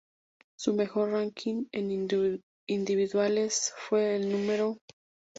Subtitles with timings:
[0.57, 1.91] Su mejor ranking en
[2.65, 4.77] individuales fue el No.